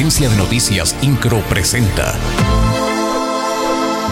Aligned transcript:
Agencia 0.00 0.30
de 0.30 0.36
Noticias 0.36 0.96
Incro 1.02 1.40
presenta. 1.40 2.14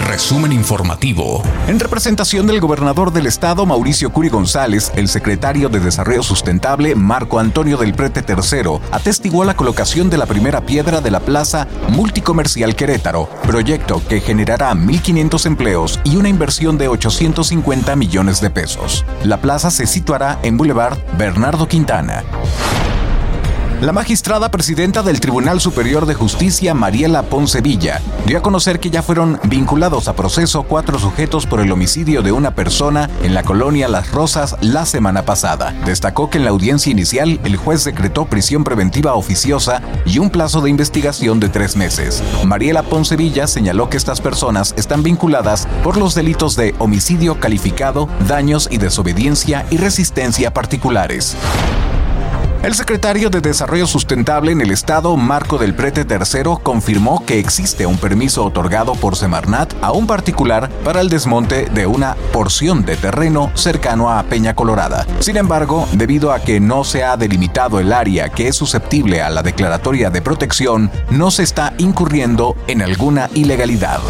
Resumen 0.07 0.53
informativo. 0.53 1.43
En 1.67 1.81
representación 1.81 2.47
del 2.47 2.61
gobernador 2.61 3.11
del 3.11 3.27
estado, 3.27 3.65
Mauricio 3.65 4.13
Curi 4.13 4.29
González, 4.29 4.93
el 4.97 5.09
secretario 5.09 5.71
de 5.71 5.81
Desarrollo 5.81 6.23
Sustentable, 6.23 6.95
Marco 6.95 7.39
Antonio 7.39 7.79
del 7.79 7.95
Prete 7.95 8.23
III, 8.23 8.81
atestiguó 8.93 9.47
la 9.47 9.57
colocación 9.57 10.11
de 10.11 10.19
la 10.19 10.27
primera 10.27 10.61
piedra 10.61 11.01
de 11.01 11.11
la 11.11 11.21
Plaza 11.21 11.67
Multicomercial 11.89 12.77
Querétaro, 12.77 13.27
proyecto 13.45 14.03
que 14.11 14.21
generará 14.21 14.75
1.500 14.75 15.47
empleos 15.47 16.01
y 16.05 16.17
una 16.17 16.29
inversión 16.29 16.77
de 16.77 16.89
850 16.89 17.97
millones 17.97 18.43
de 18.43 18.51
pesos. 18.51 19.07
La 19.25 19.41
plaza 19.41 19.71
se 19.71 19.87
situará 19.87 20.39
en 20.43 20.59
Boulevard 20.59 20.99
Bernardo 21.17 21.67
Quintana. 21.67 22.25
La 23.81 23.93
magistrada 23.93 24.51
presidenta 24.51 25.05
del 25.05 25.21
Tribunal 25.21 25.61
Superior 25.61 26.05
de 26.05 26.15
Justicia, 26.15 26.75
Mariela 26.75 27.23
Poncevilla, 27.23 28.03
dio 28.27 28.39
a 28.39 28.43
conocer 28.43 28.81
que 28.81 28.91
ya 28.91 29.05
fueron 29.05 29.39
vinculados 29.45 30.09
a 30.09 30.17
proceso 30.17 30.65
cuatro 30.65 30.99
sujetos 30.99 31.47
por 31.47 31.61
el 31.61 31.71
homicidio 31.71 32.23
de 32.23 32.33
una 32.33 32.57
persona 32.57 33.09
en 33.23 33.35
la 33.35 33.45
colonia 33.45 33.87
Las 33.87 34.11
Rosas 34.11 34.57
la 34.63 34.85
semana 34.85 35.23
pasada. 35.23 35.77
Destacó 35.85 36.29
que 36.29 36.39
en 36.39 36.45
la 36.45 36.51
audiencia 36.51 36.91
inicial 36.91 37.39
el 37.45 37.57
juez 37.57 37.85
decretó 37.85 38.25
prisión 38.25 38.65
preventiva 38.65 39.15
oficiosa 39.15 39.81
y 40.05 40.19
un 40.19 40.31
plazo 40.31 40.61
de 40.61 40.71
investigación 40.71 41.39
de 41.39 41.49
tres 41.49 41.77
meses. 41.77 42.21
Mariela 42.45 42.83
Poncevilla 42.83 43.47
señaló 43.47 43.89
que 43.89 43.97
estas 43.97 44.21
personas 44.21 44.75
están 44.77 45.05
vinculadas 45.05 45.69
por 45.85 45.99
los 45.99 46.17
delitos 46.17 46.57
de 46.57 46.75
homicidio 46.81 47.39
calificado, 47.39 48.09
daños 48.27 48.67
y 48.73 48.79
desobediencia 48.79 49.67
y 49.71 49.77
resistencia 49.77 50.53
particulares. 50.53 51.37
El 52.69 52.75
secretario 52.75 53.31
de 53.31 53.41
Desarrollo 53.41 53.87
Sustentable 53.87 54.53
en 54.53 54.61
el 54.61 54.71
Estado, 54.71 55.17
Marco 55.17 55.57
del 55.57 55.73
Prete 55.73 56.03
III, 56.03 56.59
confirmó 56.63 57.25
que 57.25 57.39
existe 57.39 57.87
un 57.87 57.97
permiso 57.97 58.45
otorgado 58.45 58.93
por 58.93 59.17
Semarnat 59.17 59.73
a 59.81 59.93
un 59.93 60.07
particular 60.07 60.69
para 60.85 61.01
el 61.01 61.09
desmonte 61.09 61.65
de 61.71 61.87
una 61.87 62.15
porción 62.31 62.85
de 62.85 62.97
terreno 62.97 63.51
cercano 63.55 64.11
a 64.11 64.23
Peña 64.25 64.55
Colorada. 64.55 65.07
Sin 65.21 65.39
embargo, 65.39 65.89
debido 65.93 66.31
a 66.31 66.41
que 66.41 66.61
no 66.61 66.85
se 66.85 67.05
ha 67.05 67.17
delimitado 67.17 67.81
el 67.81 67.91
área 67.91 68.29
que 68.29 68.49
es 68.49 68.57
susceptible 68.57 69.23
a 69.23 69.31
la 69.31 69.43
declaratoria 69.43 70.11
de 70.11 70.21
protección, 70.21 70.91
no 71.09 71.31
se 71.31 71.45
está 71.45 71.73
incurriendo 71.79 72.55
en 72.67 72.83
alguna 72.83 73.31
ilegalidad. 73.33 74.01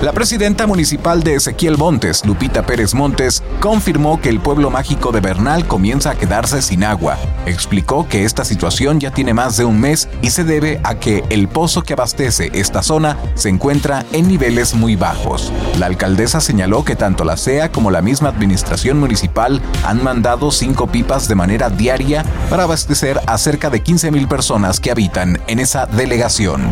La 0.00 0.12
presidenta 0.12 0.68
municipal 0.68 1.24
de 1.24 1.34
Ezequiel 1.34 1.76
Montes, 1.76 2.24
Lupita 2.24 2.64
Pérez 2.64 2.94
Montes, 2.94 3.42
confirmó 3.58 4.20
que 4.20 4.28
el 4.28 4.38
pueblo 4.38 4.70
mágico 4.70 5.10
de 5.10 5.20
Bernal 5.20 5.66
comienza 5.66 6.10
a 6.10 6.14
quedarse 6.14 6.62
sin 6.62 6.84
agua. 6.84 7.18
Explicó 7.46 8.06
que 8.06 8.24
esta 8.24 8.44
situación 8.44 9.00
ya 9.00 9.10
tiene 9.10 9.34
más 9.34 9.56
de 9.56 9.64
un 9.64 9.80
mes 9.80 10.08
y 10.22 10.30
se 10.30 10.44
debe 10.44 10.80
a 10.84 10.94
que 10.94 11.24
el 11.30 11.48
pozo 11.48 11.82
que 11.82 11.94
abastece 11.94 12.48
esta 12.54 12.84
zona 12.84 13.16
se 13.34 13.48
encuentra 13.48 14.06
en 14.12 14.28
niveles 14.28 14.72
muy 14.72 14.94
bajos. 14.94 15.52
La 15.80 15.86
alcaldesa 15.86 16.40
señaló 16.40 16.84
que 16.84 16.94
tanto 16.94 17.24
la 17.24 17.36
CEA 17.36 17.72
como 17.72 17.90
la 17.90 18.00
misma 18.00 18.28
administración 18.28 19.00
municipal 19.00 19.60
han 19.84 20.04
mandado 20.04 20.52
cinco 20.52 20.86
pipas 20.86 21.26
de 21.26 21.34
manera 21.34 21.70
diaria 21.70 22.24
para 22.48 22.62
abastecer 22.62 23.20
a 23.26 23.36
cerca 23.36 23.68
de 23.68 23.82
15.000 23.82 24.28
personas 24.28 24.78
que 24.78 24.92
habitan 24.92 25.40
en 25.48 25.58
esa 25.58 25.86
delegación. 25.86 26.70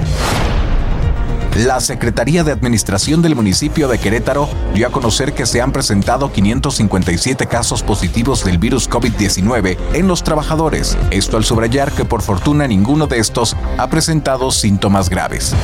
La 1.64 1.80
Secretaría 1.80 2.44
de 2.44 2.52
Administración 2.52 3.22
del 3.22 3.34
municipio 3.34 3.88
de 3.88 3.98
Querétaro 3.98 4.46
dio 4.74 4.86
a 4.86 4.92
conocer 4.92 5.32
que 5.32 5.46
se 5.46 5.62
han 5.62 5.72
presentado 5.72 6.30
557 6.30 7.46
casos 7.46 7.82
positivos 7.82 8.44
del 8.44 8.58
virus 8.58 8.90
COVID-19 8.90 9.78
en 9.94 10.06
los 10.06 10.22
trabajadores. 10.22 10.98
Esto 11.10 11.38
al 11.38 11.44
subrayar 11.44 11.92
que 11.92 12.04
por 12.04 12.20
fortuna 12.20 12.66
ninguno 12.66 13.06
de 13.06 13.20
estos 13.20 13.56
ha 13.78 13.88
presentado 13.88 14.50
síntomas 14.50 15.08
graves. 15.08 15.54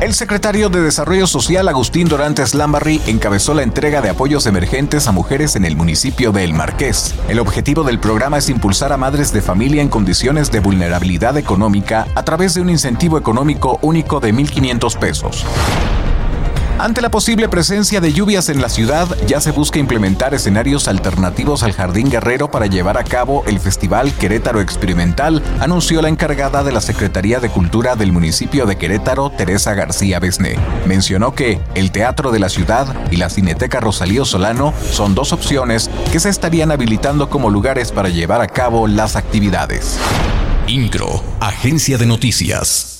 El 0.00 0.14
secretario 0.14 0.70
de 0.70 0.80
Desarrollo 0.80 1.26
Social, 1.26 1.68
Agustín 1.68 2.08
Dorantes 2.08 2.54
Lambarri, 2.54 3.02
encabezó 3.06 3.52
la 3.52 3.62
entrega 3.62 4.00
de 4.00 4.08
apoyos 4.08 4.46
emergentes 4.46 5.06
a 5.06 5.12
mujeres 5.12 5.56
en 5.56 5.66
el 5.66 5.76
municipio 5.76 6.32
de 6.32 6.42
El 6.42 6.54
Marqués. 6.54 7.14
El 7.28 7.38
objetivo 7.38 7.84
del 7.84 8.00
programa 8.00 8.38
es 8.38 8.48
impulsar 8.48 8.94
a 8.94 8.96
madres 8.96 9.30
de 9.34 9.42
familia 9.42 9.82
en 9.82 9.90
condiciones 9.90 10.50
de 10.50 10.60
vulnerabilidad 10.60 11.36
económica 11.36 12.06
a 12.14 12.24
través 12.24 12.54
de 12.54 12.62
un 12.62 12.70
incentivo 12.70 13.18
económico 13.18 13.78
único 13.82 14.20
de 14.20 14.32
1.500 14.32 14.98
pesos. 14.98 15.44
Ante 16.80 17.02
la 17.02 17.10
posible 17.10 17.46
presencia 17.50 18.00
de 18.00 18.14
lluvias 18.14 18.48
en 18.48 18.62
la 18.62 18.70
ciudad, 18.70 19.06
ya 19.26 19.38
se 19.42 19.50
busca 19.50 19.78
implementar 19.78 20.32
escenarios 20.32 20.88
alternativos 20.88 21.62
al 21.62 21.74
Jardín 21.74 22.08
Guerrero 22.08 22.50
para 22.50 22.68
llevar 22.68 22.96
a 22.96 23.04
cabo 23.04 23.44
el 23.46 23.60
Festival 23.60 24.14
Querétaro 24.14 24.62
Experimental, 24.62 25.42
anunció 25.60 26.00
la 26.00 26.08
encargada 26.08 26.64
de 26.64 26.72
la 26.72 26.80
Secretaría 26.80 27.38
de 27.38 27.50
Cultura 27.50 27.96
del 27.96 28.12
municipio 28.12 28.64
de 28.64 28.78
Querétaro, 28.78 29.28
Teresa 29.28 29.74
García 29.74 30.20
Besné. 30.20 30.56
Mencionó 30.86 31.34
que 31.34 31.60
el 31.74 31.90
Teatro 31.90 32.32
de 32.32 32.38
la 32.38 32.48
Ciudad 32.48 32.86
y 33.10 33.16
la 33.16 33.28
Cineteca 33.28 33.80
Rosalío 33.80 34.24
Solano 34.24 34.72
son 34.90 35.14
dos 35.14 35.34
opciones 35.34 35.90
que 36.10 36.18
se 36.18 36.30
estarían 36.30 36.70
habilitando 36.70 37.28
como 37.28 37.50
lugares 37.50 37.92
para 37.92 38.08
llevar 38.08 38.40
a 38.40 38.48
cabo 38.48 38.88
las 38.88 39.16
actividades. 39.16 39.98
Incro, 40.66 41.22
Agencia 41.40 41.98
de 41.98 42.06
Noticias. 42.06 42.99